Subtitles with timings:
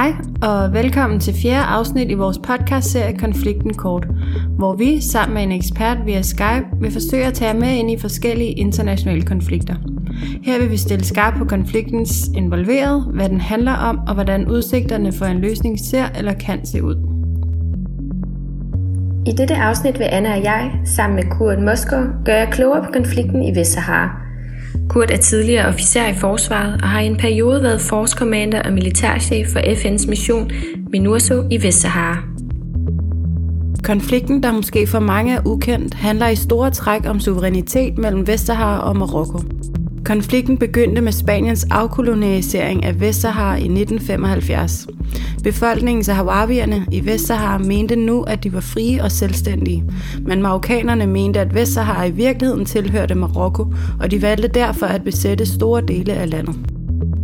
[0.00, 4.06] Hej og velkommen til fjerde afsnit i vores podcastserie Konflikten Kort,
[4.56, 7.98] hvor vi sammen med en ekspert via Skype vil forsøge at tage med ind i
[7.98, 9.74] forskellige internationale konflikter.
[10.42, 15.12] Her vil vi stille skarp på konfliktens involveret, hvad den handler om og hvordan udsigterne
[15.12, 16.96] for en løsning ser eller kan se ud.
[19.26, 22.92] I dette afsnit vil Anna og jeg, sammen med Kurt Moskov, gøre jer klogere på
[22.92, 24.16] konflikten i Vestsahara–
[24.90, 29.48] Kurt er tidligere officer i forsvaret og har i en periode været forskommander og militærchef
[29.48, 30.50] for FN's mission
[30.92, 32.22] MINURSO i Vestsahara.
[33.84, 38.88] Konflikten, der måske for mange er ukendt, handler i store træk om suverænitet mellem Vestsahara
[38.88, 39.40] og Marokko.
[40.04, 44.86] Konflikten begyndte med Spaniens afkolonisering af Vestsahara i 1975.
[45.42, 49.84] Befolkningen saharawierne i Vestsahara mente nu, at de var frie og selvstændige,
[50.26, 53.66] men marokkanerne mente, at Vestsahara i virkeligheden tilhørte Marokko,
[54.00, 56.54] og de valgte derfor at besætte store dele af landet.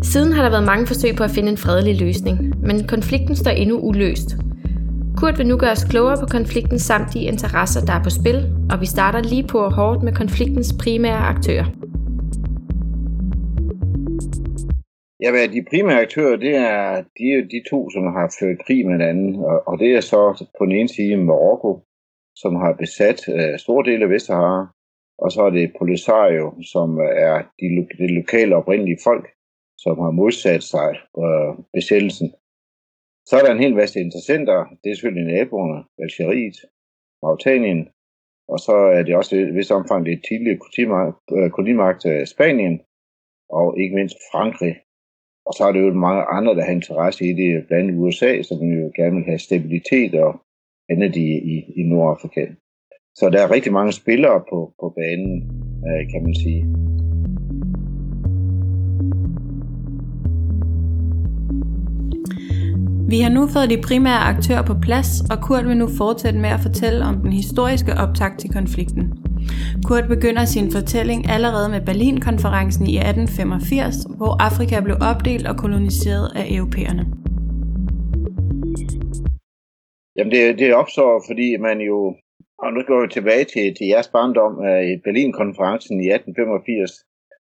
[0.02, 3.50] Siden har der været mange forsøg på at finde en fredelig løsning, men konflikten står
[3.50, 4.36] endnu uløst.
[5.16, 8.46] Kurt vil nu gøre os klogere på konflikten samt de interesser, der er på spil,
[8.70, 11.64] og vi starter lige på hårdt med konfliktens primære aktører–
[15.22, 19.34] Jamen, de primære aktører, det er de, de to, som har ført krig med hinanden,
[19.50, 20.20] og, og det er så
[20.58, 21.72] på den ene side Marokko,
[22.42, 24.66] som har besat øh, store dele af Vestsahara,
[25.18, 27.66] og så er det Polisario, som er de,
[27.98, 29.26] det lokale oprindelige folk,
[29.78, 30.90] som har modsat sig
[31.22, 32.28] øh, besættelsen.
[33.28, 34.58] Så er der en hel masse interessenter.
[34.80, 36.58] Det er selvfølgelig naboerne, Algeriet,
[37.22, 37.88] Mauritanien,
[38.48, 40.60] og så er det også i vis omfang det tidlige
[41.36, 42.80] øh, kolonimagt øh, Spanien,
[43.50, 44.74] og ikke mindst Frankrig,
[45.46, 48.42] og så er det jo mange andre, der har interesse i det, blandt andet USA,
[48.42, 50.32] som jo gerne vil have stabilitet og
[50.90, 52.46] andet i, i, i Nordafrika.
[53.14, 55.32] Så der er rigtig mange spillere på, på banen,
[55.86, 56.62] øh, kan man sige.
[63.12, 66.50] Vi har nu fået de primære aktører på plads, og Kurt vil nu fortsætte med
[66.56, 69.04] at fortælle om den historiske optakt til konflikten.
[69.86, 76.26] Kurt begynder sin fortælling allerede med Berlin-konferencen i 1885, hvor Afrika blev opdelt og koloniseret
[76.40, 77.04] af europæerne.
[80.16, 81.98] Jamen det, det opstår, fordi man jo,
[82.62, 86.92] og nu går vi tilbage til, til jeres barndom, øh, i Berlin-konferencen i 1885,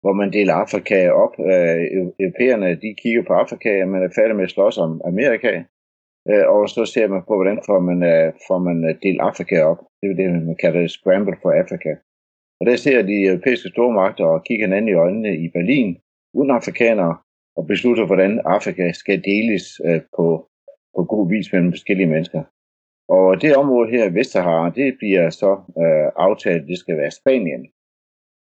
[0.03, 1.33] hvor man deler Afrika op.
[1.51, 1.79] Øh,
[2.23, 5.53] europæerne, de kigger på Afrika, og man er færdig med at slås om Amerika.
[6.29, 9.57] Øh, og så ser man på, hvordan får man, øh, får man øh, delt Afrika
[9.71, 9.79] op.
[9.99, 11.91] Det er det, man kalder Scramble for Africa.
[12.59, 15.97] Og der ser de europæiske stormagter og kigger hinanden i øjnene i Berlin,
[16.33, 17.17] uden afrikanere,
[17.57, 20.25] og beslutter, hvordan Afrika skal deles øh, på,
[20.95, 22.43] på god vis mellem forskellige mennesker.
[23.09, 25.51] Og det område her, i Vestsahara, det bliver så
[25.83, 27.63] øh, aftalt, det skal være Spanien.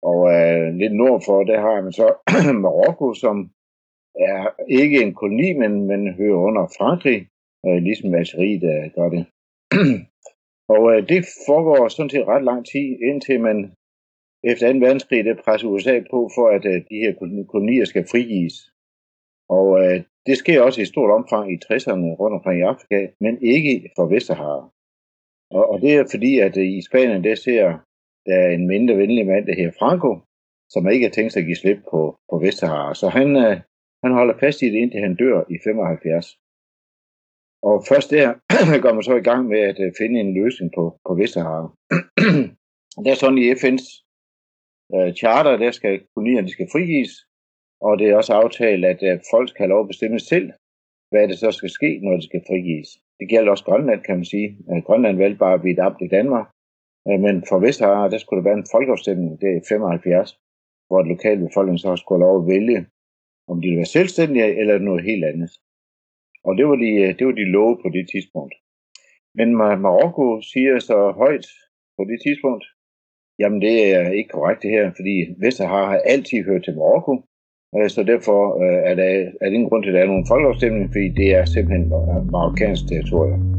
[0.03, 2.07] Og øh, lidt nordfor, der har man så
[2.63, 3.35] Marokko, som
[4.29, 4.41] er
[4.81, 7.19] ikke en koloni, men, men hører under Frankrig,
[7.65, 9.23] øh, ligesom Algeriet øh, gør det.
[10.73, 13.57] Og øh, det foregår sådan set ret lang tid, indtil man
[14.43, 14.79] efter 2.
[14.79, 17.13] verdenskrig, der presser USA på for, at øh, de her
[17.53, 18.57] kolonier skal frigives.
[19.49, 23.41] Og øh, det sker også i stort omfang i 60'erne rundt omkring i Afrika, men
[23.41, 24.69] ikke for Vestsahara.
[25.51, 27.86] Og, og det er fordi, at øh, i Spanien, der ser
[28.27, 30.11] der er en mindre venlig mand, der hedder Franco,
[30.73, 32.93] som ikke har tænkt sig at give slip på, på Vestsahara.
[33.01, 33.55] Så han, øh,
[34.03, 36.27] han holder fast i det, indtil han dør i 75.
[37.69, 38.27] Og først der
[38.83, 41.69] går man så i gang med at øh, finde en løsning på, på Vesterhavet.
[43.03, 43.87] det er sådan i FN's
[44.95, 47.13] øh, charter, der skal kolonierne skal frigives,
[47.81, 50.47] og det er også aftalt, at øh, folk skal have lov at bestemme selv,
[51.11, 52.89] hvad det så skal ske, når det skal frigives.
[53.19, 54.49] Det gælder også Grønland, kan man sige.
[54.69, 56.47] Øh, Grønland valgte bare at blive et i Danmark,
[57.07, 60.39] Øh, men for Vestsahara, der skulle der være en folkeafstemning, det er 75,
[60.87, 62.79] hvor det lokale befolkning så skulle have lov at vælge,
[63.51, 65.51] om de ville være selvstændige eller noget helt andet.
[66.47, 68.55] Og det var de, øh, det var de love på det tidspunkt.
[69.39, 69.49] Men
[69.85, 71.47] Marokko siger så højt
[71.97, 72.65] på det tidspunkt,
[73.39, 77.13] jamen det er ikke korrekt det her, fordi Vestsahara har altid hørt til Marokko,
[77.75, 78.39] øh, så derfor
[78.89, 79.03] er der,
[79.41, 81.89] er der ingen grund til, at der er nogen folkeafstemning, fordi det er simpelthen
[82.31, 83.56] marokkansk territorium.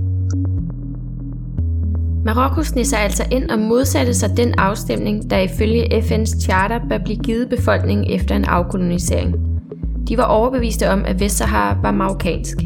[2.28, 6.98] Marokko sneg sig altså ind og modsatte sig den afstemning, der ifølge FN's charter bør
[6.98, 9.30] blive givet befolkningen efter en afkolonisering.
[10.08, 12.56] De var overbeviste om, at Vestsahara var marokkansk.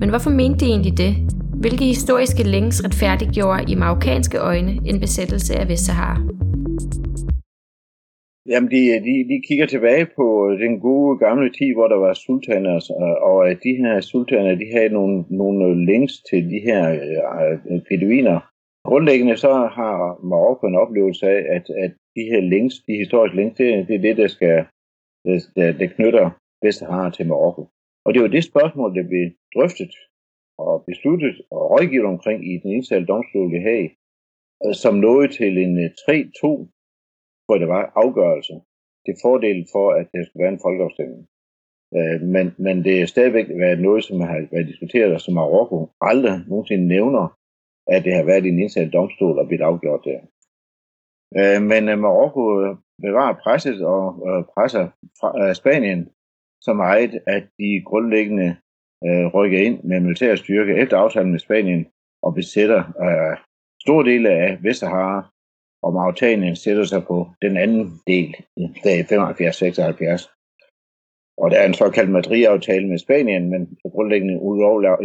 [0.00, 1.12] Men hvorfor mente de egentlig det?
[1.54, 6.16] Hvilke historiske links retfærdiggjorde i marokkanske øjne en besættelse af Vestsahara?
[8.50, 10.26] Jamen, de, de, de kigger tilbage på
[10.64, 12.74] den gode gamle tid, hvor der var sultaner,
[13.22, 17.80] og at de her sultaner, de havde nogle, nogle links til de her øh, øh
[17.88, 18.47] beduiner.
[18.84, 23.56] Grundlæggende så har Marokko en oplevelse af, at, at de her links, de historiske links,
[23.56, 24.56] det, det er det, der skal,
[25.56, 26.30] der, der knytter
[26.62, 27.62] Vestsahara til Marokko.
[28.04, 29.92] Og det var det spørgsmål, der blev drøftet
[30.58, 33.86] og besluttet og rådgivet omkring i den internationale domstol i Haag,
[34.64, 36.48] øh, som nåede til en øh, 3-2,
[37.46, 38.54] hvor det var afgørelse
[39.06, 41.22] til fordel for, at der skulle være en folkeafstemning.
[41.96, 45.78] Øh, men, men det er stadigvæk været noget, som har været diskuteret, og som Marokko
[46.00, 47.37] aldrig nogensinde nævner,
[47.88, 50.20] at det har været en indsat domstol og blivet afgjort der.
[51.38, 54.88] Øh, men øh, Marokko øh, bevarer presset og øh, presser
[55.20, 56.08] fra Spanien
[56.60, 58.56] så meget, at de grundlæggende
[59.34, 61.86] rykker ind med militære styrke efter aftalen med Spanien
[62.22, 62.82] og besætter
[63.80, 65.30] store dele af Vestsahara,
[65.82, 68.34] og Mauritanien sætter sig på den anden del,
[68.84, 70.37] dag 75-76.
[71.42, 74.34] Og der er en såkaldt Madrid-aftale med Spanien, men på grundlæggende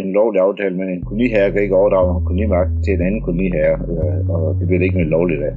[0.03, 4.29] en lovlig aftale, men en koloniherre kan ikke overdrage kolonimagt til en anden koloniherre, øh,
[4.29, 5.53] og det bliver det ikke med lovligt af.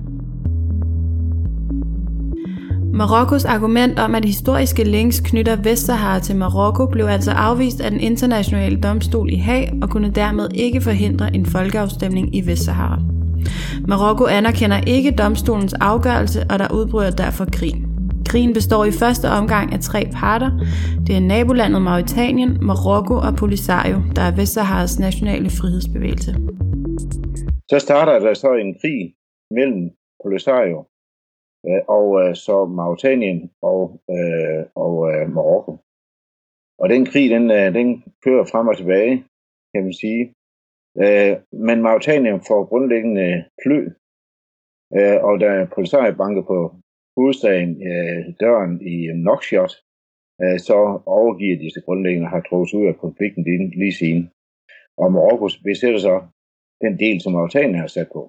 [2.92, 8.00] Marokkos argument om, at historiske links knytter Vestsahara til Marokko, blev altså afvist af den
[8.00, 13.00] internationale domstol i Haag og kunne dermed ikke forhindre en folkeafstemning i Vestsahara.
[13.88, 17.85] Marokko anerkender ikke domstolens afgørelse, og der udbryder derfor krig.
[18.30, 20.50] Krigen består i første omgang af tre parter.
[21.06, 26.32] Det er nabolandet Mauritanien, Marokko og Polisario, der er Vestsaharas nationale frihedsbevægelse.
[27.70, 29.14] Så starter der så en krig
[29.56, 29.90] mellem
[30.24, 30.78] Polisario
[31.68, 33.82] øh, og øh, så Mauritanien og,
[34.14, 34.94] øh, og
[35.36, 35.72] Marokko.
[36.78, 37.44] Og den krig, den,
[37.78, 39.14] den kører frem og tilbage,
[39.74, 40.22] kan man sige.
[41.66, 43.80] Men Mauritanien får grundlæggende klø,
[45.26, 46.56] og da Polisario banker på
[47.16, 48.96] hovedstaden øh, døren i
[49.26, 49.72] Nokshot,
[50.42, 50.76] øh, så
[51.06, 54.30] overgiver de sig grundlæggende og har trukket ud af konflikten lige, siden.
[54.98, 56.14] Og Marokko besætter så
[56.84, 58.22] den del, som Mauretanien har sat på.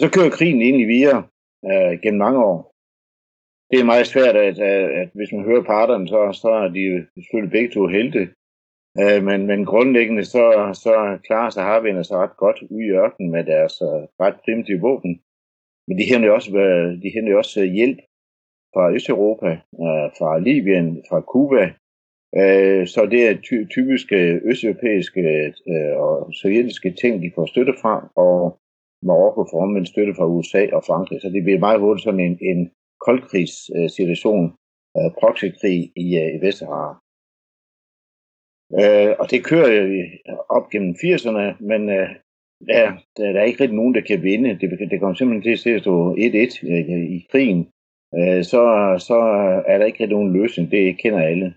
[0.00, 1.20] Så kører krigen egentlig videre
[1.70, 2.58] øh, gennem mange år.
[3.70, 7.06] Det er meget svært, at, at, at hvis man hører parterne, så, så er de
[7.16, 8.22] selvfølgelig begge to helte.
[9.02, 10.44] Øh, men, men grundlæggende så,
[10.84, 10.94] så
[11.26, 11.64] klarer sig
[12.04, 15.20] sig ret godt ude i ørkenen med deres øh, ret primitive våben.
[15.86, 16.50] Men de henter jo også,
[17.02, 17.98] de henter jo også øh, hjælp
[18.74, 19.50] fra Østeuropa,
[19.84, 21.64] øh, fra Libyen, fra Cuba.
[22.40, 25.22] Øh, så det er ty- typiske østeuropæiske
[25.96, 28.58] og sovjetiske ting, de får støtte fra, og
[29.06, 31.20] Marokko får omvendt støtte fra USA og Frankrig.
[31.20, 32.70] Så det bliver meget hurtigt sådan en, en
[33.06, 34.52] koldkrigssituation,
[35.20, 36.06] proxykrig i,
[36.36, 36.90] i Vestsahara.
[39.20, 39.70] og det kører
[40.56, 41.82] op gennem 80'erne, men
[42.68, 44.58] Ja, der, der er ikke rigtig nogen, der kan vinde.
[44.60, 46.16] Det, det kommer simpelthen til at at stå 1-1
[46.70, 47.68] øh, i, krigen.
[48.16, 48.62] Øh, så,
[49.08, 49.18] så
[49.66, 50.70] er der ikke rigtig nogen løsning.
[50.70, 51.54] Det kender alle.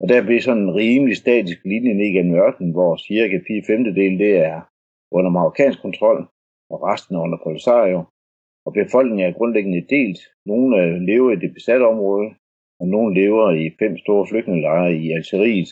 [0.00, 4.18] Og der bliver sådan en rimelig statisk linje ned igennem ørkenen, hvor cirka 4 femtedel
[4.18, 4.60] det er
[5.12, 6.28] under marokkansk kontrol,
[6.70, 8.04] og resten er under Polisario.
[8.66, 10.20] Og befolkningen er grundlæggende delt.
[10.46, 12.28] Nogle øh, lever i det besatte område,
[12.80, 15.68] og nogle lever i fem store flygtningelejre i Algeriet.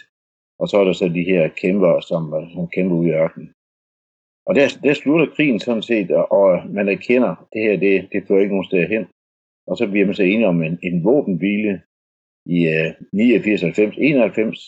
[0.60, 2.22] Og så er der så de her kæmper, som,
[2.54, 3.53] som kæmper ud i ørkenen.
[4.46, 8.40] Og der, der slutter krigen sådan set, og, man erkender, det her, det, det fører
[8.40, 9.04] ikke nogen steder hen.
[9.66, 11.82] Og så bliver man så enige om en, en våbenhvile
[12.46, 14.58] i uh, 89, 90, 91,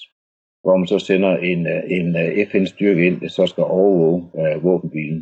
[0.62, 4.20] hvor man så sender en, øh, en øh, uh, FN-styrke ind, der så skal overvåge
[4.40, 5.20] uh, våbenhvilen.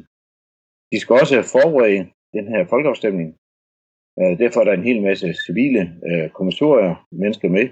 [0.92, 3.28] De skal også forberede den her folkeafstemning.
[4.20, 7.66] Uh, derfor er der en hel masse civile uh, kommissorier, mennesker med,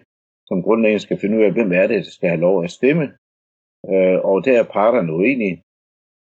[0.49, 3.05] som grundlæggende skal finde ud af, hvem er det, der skal have lov at stemme.
[3.93, 5.63] Uh, og der er parterne uenige.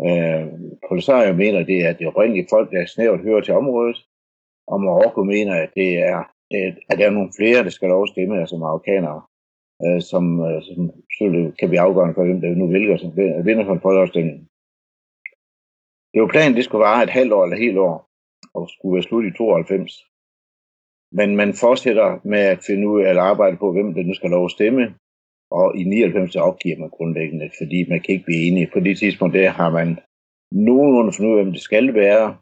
[0.08, 0.44] Øh,
[0.90, 3.98] Polisario mener, det er det oprindelige folk, der snævert hører til området,
[4.68, 6.20] og Marokko mener, at det er,
[6.90, 9.22] at der er nogle flere, der skal lov at stemme, altså marokkanere,
[9.86, 10.78] øh, som, øh, som
[11.18, 13.12] selvfølgelig kan blive afgørende for, hvem der nu vælger som
[13.48, 14.40] vinder for en folkeafstemning.
[16.14, 17.96] Det var planen, det skulle vare et halvt år eller helt år,
[18.54, 20.06] og skulle være slut i 92.
[21.12, 24.30] Men man fortsætter med at finde ud af at arbejde på, hvem der nu skal
[24.30, 24.84] lov at stemme,
[25.52, 28.70] og i 99 opgiver man grundlæggende, fordi man kan ikke blive enige.
[28.74, 30.00] På det tidspunkt der har man
[30.52, 32.36] nogenlunde fundet ud af, hvem det skal være,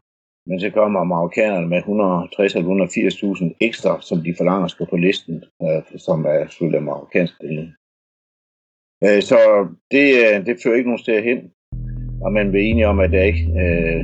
[0.48, 2.86] men så kommer marokkanerne med 160 eller
[3.40, 7.68] 180.000 ekstra, som de forlanger skal på listen, øh, som er selvfølgelig marokkansk stilling.
[9.04, 9.38] Øh, så
[9.90, 11.38] det, øh, det fører ikke nogen steder hen,
[12.24, 14.00] og man bliver enige om, at der ikke øh,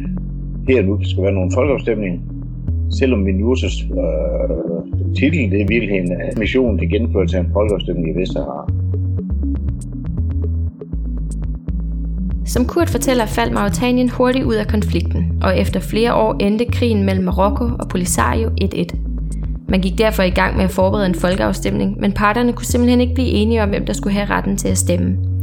[0.69, 2.15] her nu skal være nogen folkeafstemning,
[2.91, 8.17] selvom Minursos øh, titel det er virkelig en øh, mission til gennemførelse af en folkeafstemning
[8.17, 8.71] i Vestsahara.
[12.47, 17.03] Som Kurt fortæller, faldt Mauritanien hurtigt ud af konflikten, og efter flere år endte krigen
[17.03, 18.97] mellem Marokko og Polisario 1-1.
[19.69, 23.15] Man gik derfor i gang med at forberede en folkeafstemning, men parterne kunne simpelthen ikke
[23.15, 25.34] blive enige om, hvem der skulle have retten til at stemme.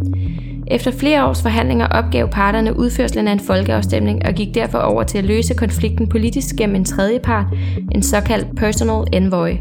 [0.76, 5.18] Efter flere års forhandlinger opgav parterne udførslen af en folkeafstemning og gik derfor over til
[5.18, 7.46] at løse konflikten politisk gennem en tredje part,
[7.96, 9.52] en såkaldt personal envoy.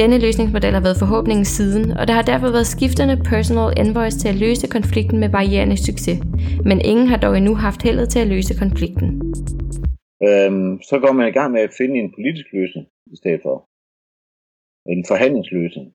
[0.00, 4.28] Denne løsningsmodel har været forhåbningen siden, og der har derfor været skiftende personal envoys til
[4.28, 6.18] at løse konflikten med varierende succes.
[6.64, 9.08] Men ingen har dog endnu haft heldet til at løse konflikten.
[10.26, 13.56] Øhm, så går man i gang med at finde en politisk løsning i stedet for.
[14.92, 15.88] En forhandlingsløsning.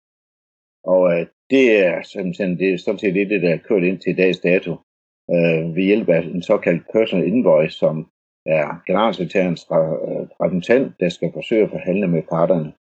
[0.84, 4.18] Og øh, det er sådan, det er sådan set det, der er kørt ind til
[4.18, 4.72] dags dato
[5.34, 7.96] øh, ved hjælp af en såkaldt personal invoice, som
[8.46, 9.78] er generalsekretærens øh,
[10.42, 12.74] repræsentant, der skal forsøge at forhandle med parterne.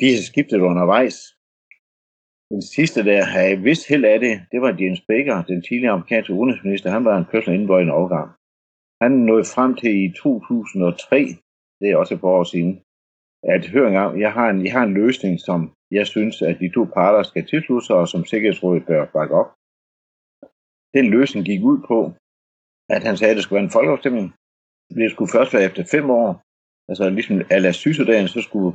[0.00, 1.16] De har skiftet undervejs.
[2.50, 6.32] Den sidste, der havde vist held af det, det var James Baker, den tidligere amerikanske
[6.32, 6.90] udenrigsminister.
[6.90, 8.30] Han var en personal invoice en overgang.
[9.02, 11.16] Han nåede frem til i 2003,
[11.80, 12.72] det er også et par år siden,
[13.54, 15.60] at hør engang, jeg har en, jeg har en løsning, som
[15.90, 19.50] jeg synes, at de to parter skal tilslutte sig, og som Sikkerhedsrådet bør bakke op.
[20.96, 21.98] Den løsning gik ud på,
[22.94, 24.26] at han sagde, at det skulle være en folkeafstemning.
[25.00, 26.30] Det skulle først være efter fem år.
[26.88, 28.72] Altså ligesom ala Sydsudan, så skulle,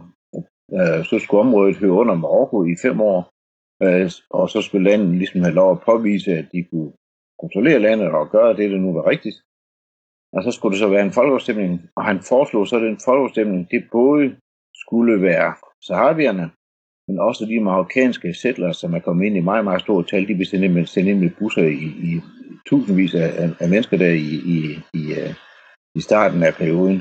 [0.78, 3.20] øh, så skulle området høre under Marokko i fem år.
[3.84, 6.92] Øh, og så skulle landet ligesom have lov at påvise, at de kunne
[7.42, 9.38] kontrollere landet og gøre det, der nu var rigtigt.
[10.36, 11.74] Og så skulle det så være en folkeafstemning.
[11.98, 14.26] Og han foreslog så, at den folkeafstemning, det både
[14.84, 15.50] skulle være
[15.88, 16.46] saharavierne,
[17.08, 20.36] men også de marokkanske sætler, som er kommet ind i meget, meget stort tal, de
[20.36, 22.12] blev sendt ind med, sendt ind med busser i, i
[22.68, 23.30] tusindvis af,
[23.64, 24.58] af mennesker der i, i,
[25.00, 25.32] i, øh,
[25.96, 27.00] i starten af perioden.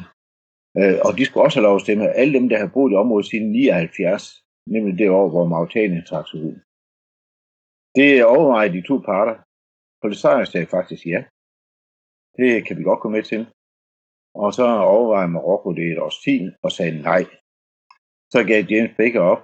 [0.81, 2.17] Øh, og de skulle også have lov at stemme.
[2.21, 4.45] Alle dem, der har boet i området siden 79,
[4.75, 6.55] nemlig det år, hvor Mauritanien trak sig ud.
[7.97, 9.37] Det overvejede de to parter.
[10.03, 11.21] Polisario sagde faktisk ja.
[12.39, 13.43] Det kan vi godt gå med til.
[14.35, 17.25] Og så overvejer Marokko det et års tid og sagde nej.
[18.33, 19.43] Så gav James Baker op,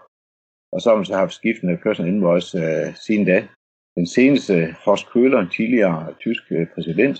[0.72, 3.38] og så har man så haft skiftende personal invoice øh, siden da.
[3.98, 7.18] Den seneste, Horst Köhler, en tidligere tysk øh, præsident,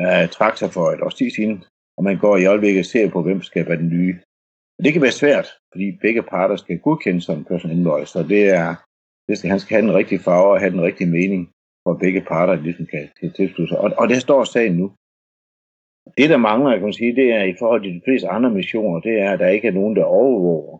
[0.00, 1.64] øh, trak sig for et års tid siden,
[1.96, 4.14] og man går i øjeblikket og ser på, hvem skal være den nye.
[4.78, 8.42] Og det kan være svært, fordi begge parter skal godkende som personal invoice, så det
[8.48, 8.68] er,
[9.28, 11.42] det skal, han skal have den rigtige farve og have den rigtige mening,
[11.84, 13.78] for begge parter ligesom kan, kan tilslutte sig.
[13.84, 14.86] Og, og det står sagen nu.
[16.18, 19.00] Det, der mangler, kan man sige, det er i forhold til de fleste andre missioner,
[19.00, 20.78] det er, at der ikke er nogen, der overvåger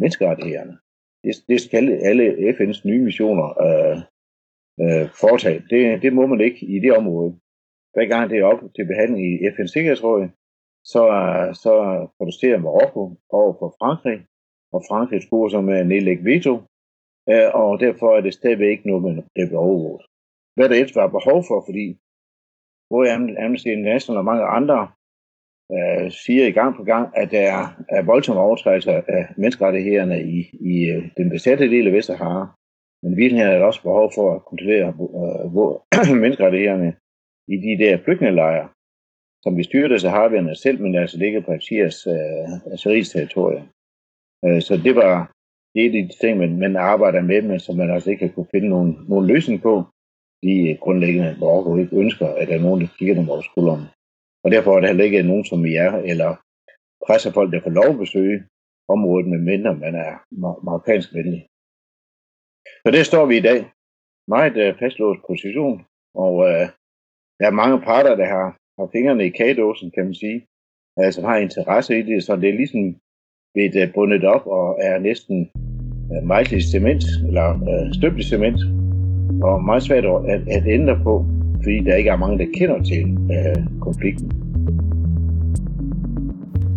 [0.00, 0.78] menneskerettighederne.
[1.24, 3.96] Det, det skal alle FN's nye missioner øh,
[4.82, 5.60] øh, foretage.
[5.70, 7.30] Det, det må man ikke i det område.
[7.94, 10.28] Hver gang det er op til behandling i FN's Sikkerhedsråd,
[10.92, 11.02] så,
[11.62, 11.72] så
[12.18, 13.02] protesterer Marokko
[13.38, 14.18] over for Frankrig,
[14.74, 16.54] og Frankrig tror så med at nedlægge veto,
[17.30, 20.04] øh, og derfor er det stadigvæk ikke noget, man bliver overvåget.
[20.54, 21.86] Hvad der ellers var behov for, fordi
[22.92, 23.06] både
[23.44, 24.78] Amnesty International og mange andre
[25.76, 27.40] øh, siger i gang på gang, at der
[27.88, 30.38] er, voldsomme overtrædelser af menneskerettighederne i,
[30.72, 32.46] i øh, den besatte del af Vestsahara.
[33.02, 35.86] Men vi har også behov for at kontrollere øh, hvor,
[36.22, 36.94] menneskerettighederne
[37.48, 38.68] i de der flygtningelejre,
[39.42, 43.66] som vi styrte Saharavierne selv, men altså ligger på Algiers øh, territorium.
[44.44, 45.32] Øh, så det var
[45.74, 48.52] det er de ting, man, man arbejder med, men som man altså ikke har kunne
[48.54, 49.84] finde nogen, nogen løsning på.
[50.42, 53.84] De grundlæggende borgere ikke ønsker, at der er nogen, der kigger dem over skulderen.
[54.44, 56.30] Og derfor er der heller ikke nogen som jer, eller
[57.06, 58.44] presser folk, der får lov at besøge
[58.88, 60.12] området, med mindre man er
[60.64, 61.46] marokkansk venlig.
[62.82, 63.60] Så der står vi i dag.
[64.28, 65.76] Meget uh, fastlåst position,
[66.14, 66.66] og uh,
[67.38, 68.46] der er mange parter, der har,
[68.78, 70.46] har fingrene i kagedåsen, kan man sige,
[70.98, 72.82] uh, som har interesse i det, så det er ligesom
[73.54, 75.50] blevet uh, bundet op og er næsten
[76.12, 78.60] uh, meget cement, eller uh, støbt cement,
[79.42, 81.14] og meget svært at, at ændre på
[81.62, 83.00] fordi der ikke er mange, der kender til
[83.32, 84.32] øh, konflikten.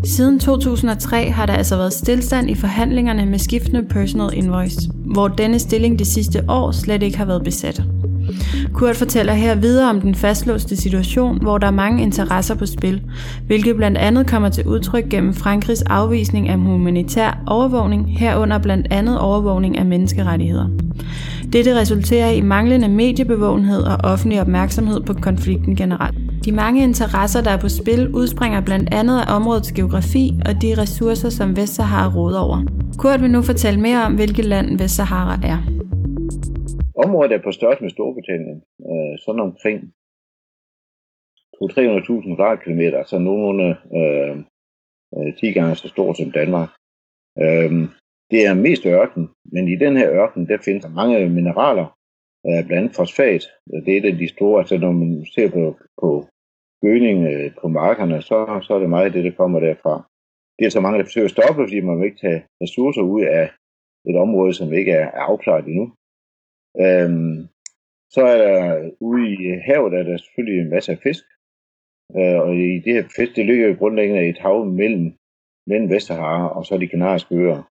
[0.03, 5.59] Siden 2003 har der altså været stillstand i forhandlingerne med skiftende personal invoice, hvor denne
[5.59, 7.83] stilling det sidste år slet ikke har været besat.
[8.73, 13.01] Kurt fortæller her videre om den fastlåste situation, hvor der er mange interesser på spil,
[13.47, 19.19] hvilket blandt andet kommer til udtryk gennem Frankrigs afvisning af humanitær overvågning, herunder blandt andet
[19.19, 20.67] overvågning af menneskerettigheder.
[21.53, 26.17] Dette resulterer i manglende mediebevågenhed og offentlig opmærksomhed på konflikten generelt.
[26.45, 30.69] De mange interesser, der er på spil, udspringer blandt andet af områdets geografi og de
[30.81, 32.59] ressourcer, som Vestsahara råder over.
[33.01, 35.59] Kurt vil nu fortælle mere om, hvilket land Vestsahara er.
[37.05, 38.57] Området er på størrelse med Storbritannien,
[38.91, 39.77] øh, sådan omkring
[41.57, 43.69] 200-300.000 kvadratkilometer, så nogenlunde
[43.99, 44.35] øh,
[45.15, 46.69] øh, 10 gange så stort som Danmark.
[47.43, 47.71] Øh,
[48.33, 51.87] det er mest ørken, men i den her ørken, der findes der mange mineraler,
[52.47, 53.43] øh, blandt andet fosfat.
[53.85, 55.63] Det er et af de store, altså når man ser på,
[56.01, 56.09] på
[56.83, 59.95] gødning øh, på markerne, så, så er det meget det, der kommer derfra.
[60.59, 63.21] Det er så mange, der forsøger at stoppe, fordi man vil ikke tage ressourcer ud
[63.39, 63.45] af
[64.09, 65.85] et område, som ikke er, afklaret endnu.
[66.83, 67.37] Øhm,
[68.15, 69.37] så er der ude i
[69.67, 71.23] havet, er der selvfølgelig en masse af fisk.
[72.17, 75.05] Øh, og i det her fisk, det ligger jo grundlæggende i et hav mellem,
[75.67, 77.72] mellem Vesterhavet og så de kanariske øer.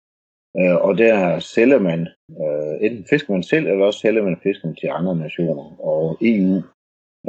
[0.60, 2.00] Øh, og der sælger man,
[2.42, 5.66] øh, enten fisker man selv, eller også sælger man fisken til andre nationer.
[5.80, 6.56] Og EU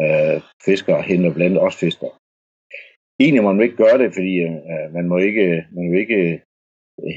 [0.04, 2.10] øh, fisker henter blandt andet også fisker.
[3.20, 6.40] Egentlig må man ikke gøre det, fordi øh, man må ikke, man må ikke øh,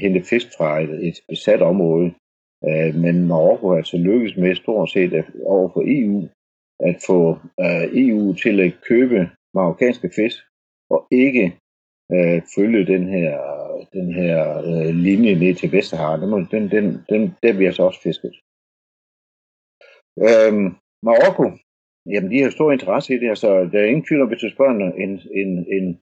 [0.01, 2.07] hente fisk fra et, et besat område.
[2.67, 6.27] Øh, men Marokko har altså lykkes med stort set at, over for EU
[6.79, 7.19] at få
[7.63, 10.37] øh, EU til at købe marokkanske fisk
[10.89, 11.45] og ikke
[12.11, 13.29] øh, følge den her,
[13.93, 16.21] den her øh, linje ned til Vestsahara.
[16.21, 18.35] Den, den, den, den, den bliver så også fisket.
[20.27, 20.67] Øhm,
[21.03, 21.45] Marokko,
[22.05, 24.41] jamen de har stor interesse i det her, så der er ingen tvivl om, hvis
[24.41, 26.01] du spørger en, en, en, en,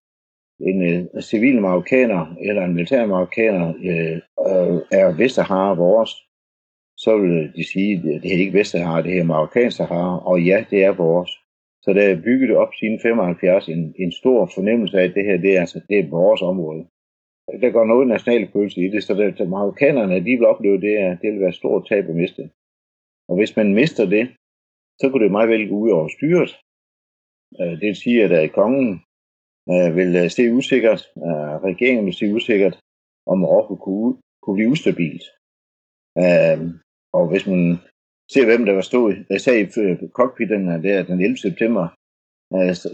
[0.60, 4.18] en øh, civil marokkaner eller en militær marokkaner, øh,
[4.50, 6.12] øh, er Vestsahara vores,
[6.98, 10.66] så vil de sige, at det er ikke Vestsahara, det her marokkansk Sahara, og ja,
[10.70, 11.32] det er vores.
[11.84, 15.38] Så der er bygget op siden 75 en, en stor fornemmelse af, at det her
[15.38, 16.88] det er, altså, det er vores område.
[17.62, 20.94] Der går noget national følelse i det, så det, det marokkanerne de vil opleve, det,
[21.06, 22.50] er, det vil være stort tab at miste.
[23.30, 24.26] Og hvis man mister det,
[25.00, 26.52] så kunne det meget vel gå ud over styret.
[27.60, 29.02] Øh, det øh, øh, vil sige, at kongen
[29.98, 31.02] vil se usikkert,
[31.70, 32.80] regeringen vil se usikkert,
[33.26, 35.24] om Marokko kunne, kunne blive ustabilt.
[37.14, 37.78] Og hvis man
[38.32, 41.38] ser, hvem der var stod, der sagde i cockpiten der den 11.
[41.38, 41.88] september,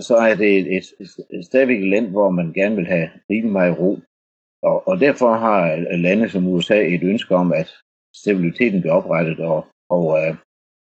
[0.07, 0.85] så er det et, et,
[1.35, 3.91] et stadigvæk et land, hvor man gerne vil have rimelig meget ro.
[4.63, 7.69] Og, og derfor har øh, lande som USA et ønske om, at
[8.15, 10.35] stabiliteten bliver oprettet, og, og uh,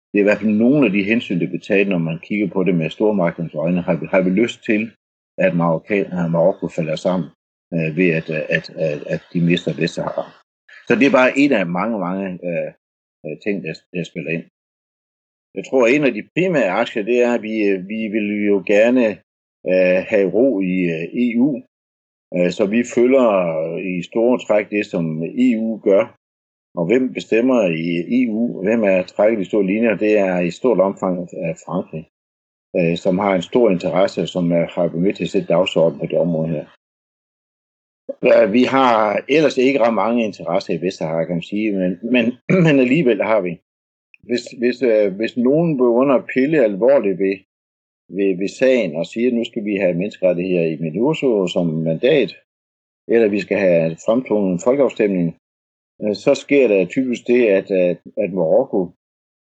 [0.10, 2.48] det er i hvert fald nogle af de hensyn, der bliver taget, når man kigger
[2.50, 4.92] på det med stormagtens øjne, har vi, har vi lyst til,
[5.38, 5.56] at
[6.32, 7.30] Marokko falder sammen
[7.76, 10.26] uh, ved, at, at, at, at de mister Vestsahara.
[10.88, 12.72] Så det er bare en af mange, mange uh,
[13.44, 14.46] ting, der, der spiller ind.
[15.58, 17.54] Jeg tror, at en af de primære aktier, det er, at vi,
[17.92, 19.06] vi vil jo gerne
[19.72, 21.62] uh, have ro i uh, EU,
[22.36, 23.28] Øh, så vi følger
[23.74, 26.04] øh, i store træk det, som EU gør.
[26.80, 30.80] Og hvem bestemmer i EU, hvem er trækket i store linjer, det er i stort
[30.80, 32.06] omfang af Frankrig,
[32.98, 36.18] som har en stor interesse, som har været med til at sætte dagsordenen på det
[36.18, 36.66] område her.
[38.52, 42.26] Vi har ellers ikke ret mange interesser i Vestsahara, kan man sige, men, men,
[42.66, 43.62] men alligevel har vi.
[44.28, 44.80] Hvis, hvis,
[45.18, 47.36] hvis nogen begynder at pille alvorligt ved,
[48.10, 52.32] ved, ved sagen og siger, at nu skal vi have menneskerettigheder i Minurso som mandat,
[53.08, 55.38] eller vi skal have fremtvunget en folkeafstemning,
[56.02, 58.80] øh, så sker der typisk det, at, at, at Marokko,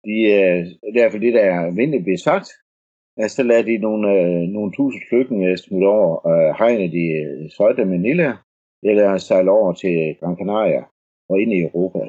[0.04, 2.48] de, er i hvert fald det, der er almindeligt blevet sagt,
[3.16, 7.06] at så lader de nogle, øh, nogle tusind flygtninge smutte over øh, hegnet i
[7.56, 8.30] Søjda Manila,
[8.82, 10.82] eller sejle over til Gran Canaria
[11.28, 12.02] og ind i Europa.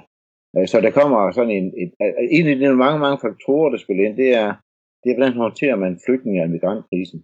[0.65, 1.91] Så der kommer sådan en, en,
[2.37, 4.53] en af de mange, mange faktorer, der spiller ind, det er,
[5.03, 7.19] det er hvordan håndterer man flygtninge og migrantkrisen.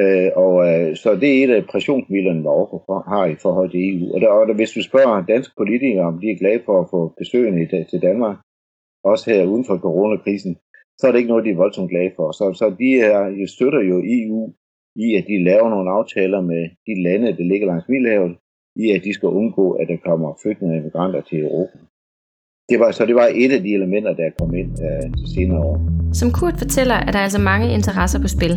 [0.00, 2.78] Øh, og øh, så det er et af pressionsmidlerne, Marokko
[3.12, 4.14] har i forhold til EU.
[4.14, 6.90] Og, der, og der, hvis du spørger danske politikere, om de er glade for at
[6.90, 8.36] få besøgende til Danmark,
[9.04, 10.56] også her uden for coronakrisen,
[10.98, 12.32] så er det ikke noget, de er voldsomt glade for.
[12.32, 14.52] Så, så de er, støtter jo EU
[14.96, 18.36] i, at de laver nogle aftaler med de lande, der ligger langs Middelhavet,
[18.76, 21.78] i at de skal undgå, at der kommer flygtninge og migranter til Europa.
[22.70, 25.34] Det var, så det var et af de elementer, der er kommet ind uh, til
[25.34, 25.76] senere år.
[26.12, 28.54] Som Kurt fortæller, er der altså mange interesser på spil.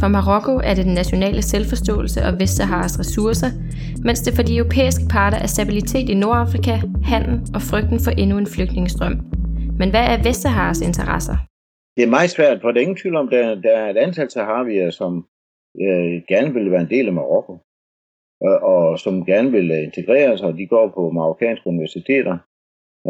[0.00, 3.50] For Marokko er det den nationale selvforståelse og Vestsaharas ressourcer,
[4.04, 8.38] mens det for de europæiske parter er stabilitet i Nordafrika, handel og frygten for endnu
[8.38, 9.16] en flygtningestrøm.
[9.78, 11.36] Men hvad er Vestsaharas interesser?
[11.96, 14.30] Det er meget svært, for der er ingen tvivl om, der, der er et antal
[14.30, 15.26] saharavier, som
[15.80, 17.52] øh, gerne vil være en del af Marokko,
[18.40, 22.38] og, og som gerne vil integrere sig, og de går på marokkanske universiteter.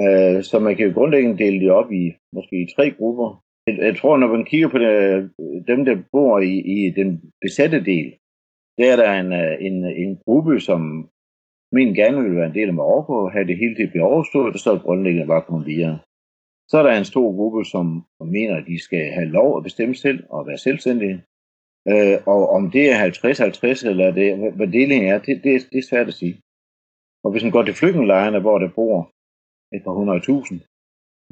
[0.02, 3.42] Øh, så man kan jo grundlæggende dele det op i måske i tre grupper.
[3.66, 5.30] Jeg, jeg tror, når man kigger på det,
[5.70, 8.08] dem, der bor i, i den besatte del,
[8.78, 11.10] der er der en, øh, en, en gruppe, som
[11.74, 14.04] men gerne vil være en del af Marokko og have det hele til at blive
[14.04, 15.98] overstået, og så grundlæggende bare komme videre.
[16.70, 17.86] Så er der en stor gruppe, som
[18.36, 21.16] mener, at de skal have lov at bestemme selv og være selvstændige.
[21.88, 25.88] Øh, og om det er 50-50 eller det, hvad delingen er, det, det, det er
[25.90, 26.36] svært at sige.
[27.24, 29.10] Og hvis man går til flygtningelejrene, hvor der bor
[29.74, 30.58] et par hundrede tusind,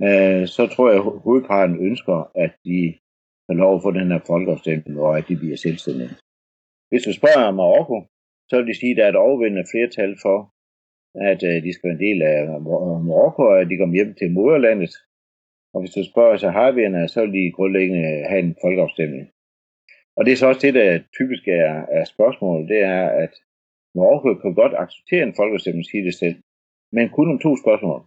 [0.07, 2.79] øh, så tror jeg, at hovedparten ønsker, at de
[3.47, 6.15] får lov at få den her folkeafstemning, og at de bliver selvstændige.
[6.91, 7.97] Hvis du spørger Marokko,
[8.49, 10.39] så vil de sige, at der er et overvældende flertal for,
[11.31, 12.61] at øh, de skal være en del af
[13.09, 14.95] Marokko, og at de kommer hjem til moderlandet.
[15.75, 19.25] Og hvis du spørger Saharavierne, så vil de grundlæggende have en folkeafstemning.
[20.17, 23.33] Og det er så også det, der typisk er, er spørgsmålet, det er, at
[23.95, 26.37] Marokko kan godt acceptere en folkeafstemning, siger det selv,
[26.93, 28.01] men kun om to spørgsmål.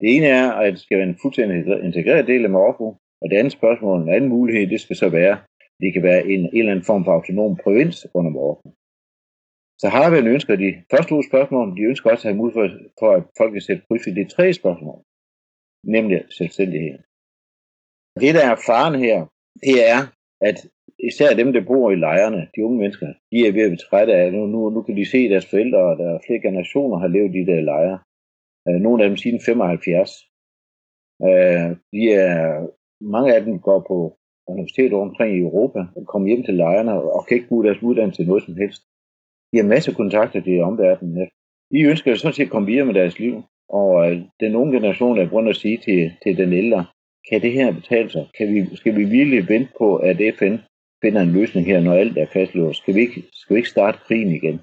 [0.00, 1.56] Det ene er, at det skal være en fuldstændig
[1.88, 2.86] integreret del af Marokko,
[3.22, 5.36] og det andet spørgsmål, en anden mulighed, det skal så være,
[5.82, 8.68] det kan være en, en eller anden form for autonom provins under Marokko.
[9.80, 13.52] Saharavierne ønsker de første to spørgsmål, de ønsker også at have mulighed for, at folk
[13.52, 14.98] kan sætte kryds i det tre spørgsmål,
[15.96, 16.98] nemlig selvstændighed.
[18.22, 19.18] Det, der er faren her,
[19.66, 20.00] det er,
[20.48, 20.58] at
[21.10, 24.12] især dem, der bor i lejrene, de unge mennesker, de er ved at blive trætte
[24.20, 27.30] af, nu, nu, nu kan de se deres forældre, og der flere generationer har levet
[27.30, 27.98] i de der lejre.
[28.68, 30.10] Øh, nogle af dem siden 75.
[31.28, 32.66] Øh, de er,
[33.00, 34.18] mange af dem går på
[34.48, 38.22] universiteter omkring i Europa, og kommer hjem til lejrene og kan ikke bruge deres uddannelse
[38.22, 38.82] til noget som helst.
[39.52, 41.28] De har masser af kontakter til omverdenen.
[41.72, 45.18] De ønsker sådan set at komme videre med deres liv, og øh, den unge generation
[45.18, 46.84] er grund at sige til, til den ældre,
[47.28, 48.26] kan det her betale sig?
[48.38, 50.56] Kan vi, skal vi virkelig vente på, at FN
[51.02, 52.78] finder en løsning her, når alt er fastlåst?
[52.82, 54.60] Skal vi ikke, skal vi ikke starte krigen igen?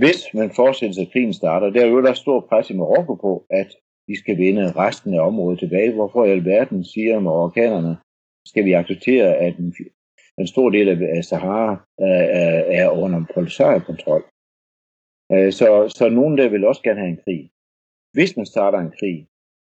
[0.00, 3.46] Hvis man fortsætter, at krigen starter, der er jo der stor pres i Marokko på,
[3.50, 3.68] at
[4.08, 5.94] de skal vinde resten af området tilbage.
[5.94, 7.96] Hvorfor i alverden siger marokkanerne,
[8.46, 9.74] skal vi acceptere, at en,
[10.38, 11.72] en stor del af Sahara
[12.04, 14.22] uh, er under polisario-kontrol?
[15.32, 17.50] Øh, så, så nogen der vil også gerne have en krig.
[18.16, 19.18] Hvis man starter en krig,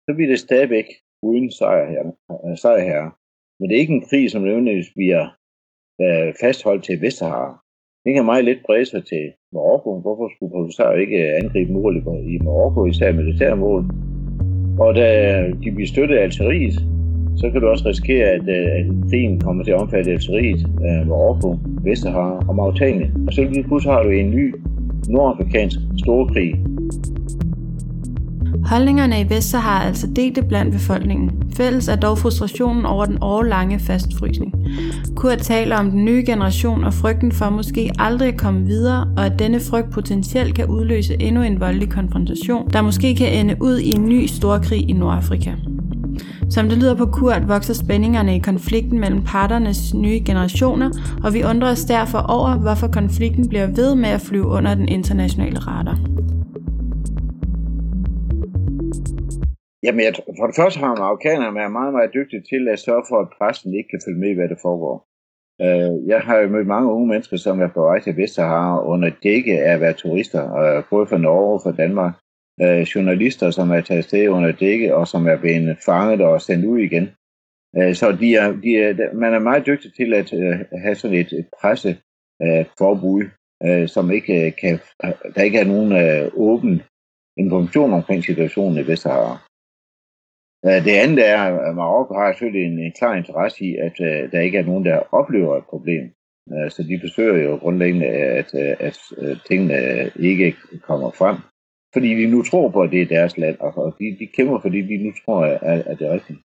[0.05, 0.89] så bliver det stadigvæk
[1.23, 2.13] uden sejr
[2.47, 3.11] øh, sejrherre.
[3.59, 5.25] Men det er ikke en krig, som nødvendigvis bliver
[6.03, 7.63] øh, fastholdt til Vestsahara.
[8.05, 10.01] Det kan meget let brede sig til Marokko.
[10.01, 11.97] Hvorfor skulle Polisario ikke angribe mål
[12.35, 13.85] i Marokko, især militærmål?
[14.79, 15.09] Og da
[15.63, 16.75] de bliver støttet af Algeriet,
[17.37, 21.57] så kan du også risikere, at, at krigen kommer til at omfatte Algeriet, øh, Marokko,
[21.85, 23.25] Vestsahara og Mauretanien.
[23.27, 24.55] Og så lige pludselig har du en ny
[25.09, 26.55] nordafrikansk storkrig,
[28.65, 31.31] Holdningerne i Vestsahara er altså delte blandt befolkningen.
[31.57, 34.55] Fælles er dog frustrationen over den årlange fastfrysning.
[35.17, 39.27] Kurt taler om den nye generation og frygten for måske aldrig at komme videre, og
[39.27, 43.79] at denne frygt potentielt kan udløse endnu en voldelig konfrontation, der måske kan ende ud
[43.79, 45.53] i en ny storkrig i Nordafrika.
[46.51, 50.91] Som det lyder på Kurt, vokser spændingerne i konflikten mellem parternes nye generationer,
[51.25, 54.89] og vi undrer os derfor over, hvorfor konflikten bliver ved med at flyve under den
[54.89, 55.99] internationale radar.
[59.85, 63.19] Jamen, jeg, for det første har amerikanerne været meget, meget dygtige til at sørge for,
[63.21, 64.97] at pressen ikke kan følge med i, hvad der foregår.
[65.65, 69.11] Øh, jeg har jo mødt mange unge mennesker, som er på vej til Vestsahara under
[69.23, 72.15] dække af at være turister, øh, både fra Norge og fra Danmark.
[72.63, 76.65] Øh, journalister, som er taget sted under dække, og som er blevet fanget og sendt
[76.65, 77.11] ud igen.
[77.77, 81.17] Øh, så de er, de er, man er meget dygtig til at øh, have sådan
[81.17, 85.93] et, et presseforbud, øh, uh, øh, som ikke øh, kan, øh, der ikke er nogen
[85.93, 86.83] øh, åben
[87.37, 89.52] information omkring situationen i Vestsahara.
[90.67, 94.33] Øh, det andet er, at Marokko har selvfølgelig en, en klar interesse i, at uh,
[94.33, 96.05] der ikke er nogen, der oplever et problem.
[96.47, 101.37] Uh, så de forsøger jo grundlæggende, at, at, at tingene ikke kommer frem.
[101.93, 104.81] Fordi de nu tror på, at det er deres land, og de, de kæmper, fordi
[104.83, 106.39] de nu tror, at, at det er rigtigt.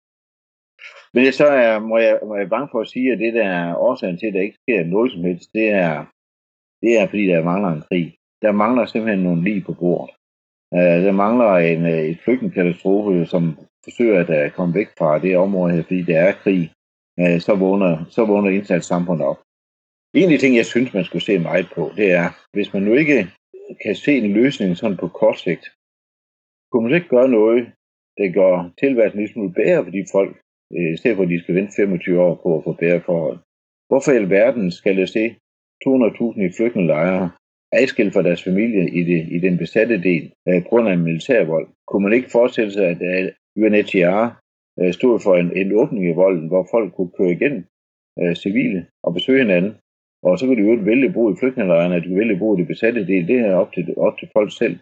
[1.15, 3.77] Men så er, må, jeg, må jeg bange for at sige, at det der er
[3.77, 6.05] årsagen til, at der ikke sker noget som helst, det er,
[6.83, 8.15] det er fordi der mangler en krig.
[8.43, 10.15] Der mangler simpelthen nogle lige på bordet.
[10.77, 13.43] Uh, der mangler en, et flygtningekatastrofe, som
[13.87, 16.63] forsøger at øh, komme væk fra det område her, fordi der er krig,
[17.21, 19.41] øh, så vågner, så vågner indsatssamfundet op.
[20.15, 22.83] En af de ting, jeg synes, man skulle se meget på, det er, hvis man
[22.83, 23.19] nu ikke
[23.83, 25.65] kan se en løsning sådan på kort sigt,
[26.71, 27.61] kunne man ikke gøre noget,
[28.19, 30.33] der gør tilværelsen lidt smule bedre for de folk,
[30.77, 33.39] øh, i stedet for at de skal vente 25 år på at få bedre forhold.
[33.89, 35.25] Hvorfor i alverden skal jeg se
[35.85, 37.31] 200.000 i flygtningelejre
[37.73, 41.69] adskilt fra deres familie i, det, i den besatte del på grund af militærvold?
[41.89, 43.01] Kunne man ikke forestille sig, at
[43.57, 44.23] UNHCR
[44.81, 47.65] øh, stod for en, en åbning i volden, hvor folk kunne køre igennem
[48.21, 49.75] øh, civile og besøge hinanden.
[50.23, 52.39] Og så kunne de jo vælge at bo i flygtningelejrene, at de kunne vælge at
[52.39, 53.29] bo i det besatte del.
[53.29, 54.77] Det er op til, op til folk selv.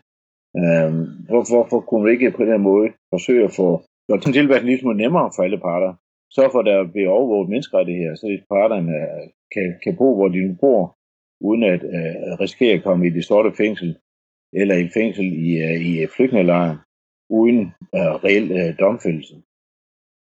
[0.61, 3.69] Øhm, hvorfor, hvorfor kunne man ikke på den måde forsøge at få
[4.13, 5.93] og den tilværelsen ligesom nemmere for alle parter?
[6.31, 10.47] Så for, at der bliver overvåget menneskerettigheder, så parterne øh, kan, kan bo, hvor de
[10.47, 10.97] nu bor,
[11.41, 13.97] uden at øh, risikere at komme i det sorte fængsel,
[14.53, 16.79] eller i fængsel i, øh, i flygtningelejren
[17.31, 17.61] uden
[17.97, 19.35] øh, reel øh, domfældelse.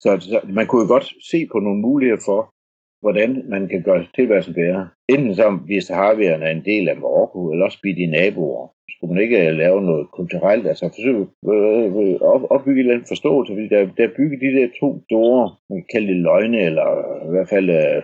[0.02, 2.40] Så, så man kunne jo godt se på nogle muligheder for,
[3.00, 4.88] hvordan man kan gøre tilværelsen bedre.
[5.08, 8.68] Enten som hvis Saharavierne er en del af Marokko, eller også blive de naboer.
[8.94, 12.94] Skulle man ikke øh, lave noget kulturelt, altså forsøge øh, øh at opbygge en eller
[12.94, 16.60] anden forståelse, fordi der, der bygger de der to store, man kan kalde det løgne,
[16.68, 16.86] eller
[17.28, 18.02] i hvert fald øh,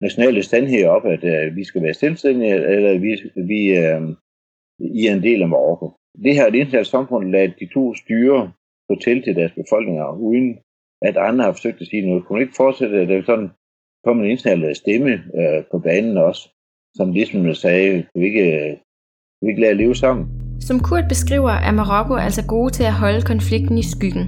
[0.00, 3.10] nationale standheder op, at øh, vi skal være selvstændige, eller vi,
[3.52, 4.02] vi øh,
[5.00, 5.88] I er en del af Marokko
[6.22, 8.52] det her det internationalt samfund lader de to styre
[8.90, 10.58] fortælle til deres befolkninger, uden
[11.02, 12.24] at andre har forsøgt at sige noget.
[12.24, 13.50] Kunne ikke fortsætte, at der sådan
[14.04, 16.48] kom en international stemme øh, på banen også,
[16.94, 18.70] som ligesom sagde, kan vi ikke, øh,
[19.36, 20.26] kan vi ikke lade leve sammen?
[20.60, 24.26] Som Kurt beskriver, er Marokko altså gode til at holde konflikten i skyggen.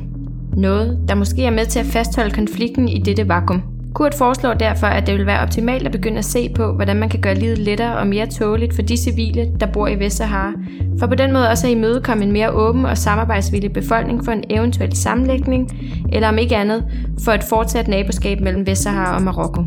[0.57, 3.76] Noget, der måske er med til at fastholde konflikten i dette vakuum.
[3.97, 7.09] Kurt foreslår derfor, at det vil være optimalt at begynde at se på, hvordan man
[7.09, 10.53] kan gøre livet lettere og mere tåligt for de civile, der bor i Vestsahara,
[10.99, 14.45] for på den måde også at imødekomme en mere åben og samarbejdsvillig befolkning for en
[14.51, 15.71] eventuel sammenlægning,
[16.13, 16.85] eller om ikke andet,
[17.25, 19.63] for et fortsat naboskab mellem Vestsahara og Marokko.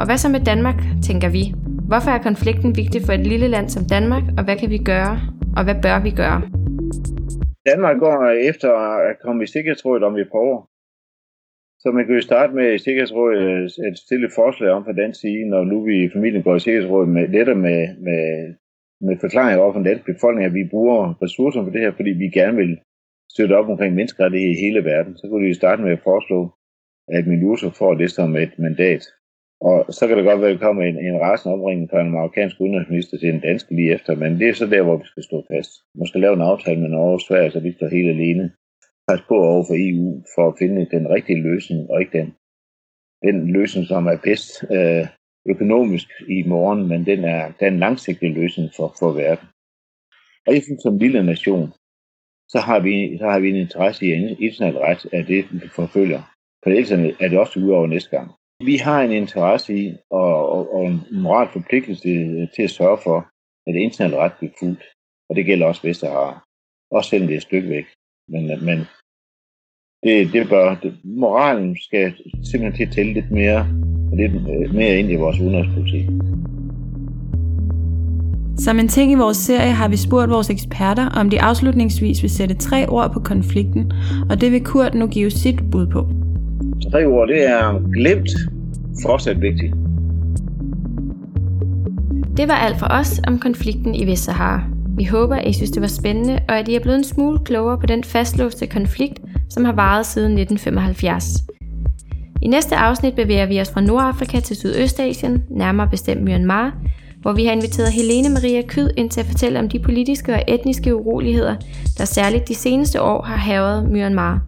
[0.00, 1.54] Og hvad så med Danmark, tænker vi?
[1.88, 5.20] Hvorfor er konflikten vigtig for et lille land som Danmark, og hvad kan vi gøre,
[5.56, 6.42] og hvad bør vi gøre?
[7.70, 8.70] Danmark går efter
[9.10, 10.71] at komme i Sikkerhedsrådet om et par år.
[11.82, 15.44] Så man kan jo starte med Sikkerhedsrådet at stille et forslag om fra den side,
[15.52, 18.24] når nu vi i familien går i Sikkerhedsrådet med, lettere med, med,
[19.06, 22.10] med forklaringer over for den danske befolkning, at vi bruger ressourcer for det her, fordi
[22.10, 22.78] vi gerne vil
[23.34, 25.16] støtte op omkring menneskerettighed i hele verden.
[25.16, 26.40] Så kunne vi starte med at foreslå,
[27.08, 29.02] at Minurso får det som et mandat.
[29.60, 32.10] Og så kan det godt være, at der kommer en, en rasende omringning fra en
[32.10, 35.22] marokkansk udenrigsminister til en dansk lige efter, men det er så der, hvor vi skal
[35.22, 35.70] stå fast.
[35.94, 38.50] Man skal lave en aftale med Norge og Sverige, så vi står helt alene
[39.06, 42.28] presse på over for EU for at finde den rigtige løsning, og ikke den,
[43.26, 45.06] den løsning, som er bedst øh,
[45.46, 49.46] økonomisk i morgen, men den er, den er en langsigtet løsning for, for verden.
[50.46, 51.72] Og jeg synes, som lille nation,
[52.48, 56.22] så har vi, så har vi en interesse i international ret, at det vi forfølger.
[56.62, 56.90] For ellers
[57.22, 58.30] er det også udover næste gang.
[58.64, 62.08] Vi har en interesse i og, og, og en moral forpligtelse
[62.54, 63.18] til at sørge for,
[63.66, 64.84] at international ret bliver fuldt.
[65.28, 66.44] Og det gælder også Vestsahara.
[66.90, 67.86] Også selvom det er et stykke væk.
[68.28, 68.78] Men, men
[70.02, 72.12] det, det bør, det, moralen skal
[72.50, 73.66] simpelthen til at tælle lidt mere,
[74.16, 76.06] lidt mere ind i vores udenrigspolitik.
[78.58, 82.30] Som en ting i vores serie har vi spurgt vores eksperter, om de afslutningsvis vil
[82.30, 83.92] sætte tre ord på konflikten,
[84.30, 86.08] og det vil Kurt nu give sit bud på.
[86.90, 88.30] Tre ord, det er glemt,
[89.06, 89.74] fortsat vigtigt.
[92.36, 94.71] Det var alt for os om konflikten i Vestsahara.
[95.02, 97.38] Vi håber, at I synes, det var spændende, og at I er blevet en smule
[97.44, 101.24] klogere på den fastlåste konflikt, som har varet siden 1975.
[102.42, 106.76] I næste afsnit bevæger vi os fra Nordafrika til Sydøstasien, nærmere bestemt Myanmar,
[107.20, 110.42] hvor vi har inviteret Helene Maria Kyd ind til at fortælle om de politiske og
[110.48, 111.56] etniske uroligheder,
[111.98, 114.40] der særligt de seneste år har havet Myanmar.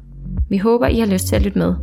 [0.51, 1.75] Vi håber, I har lyst til at lytte med.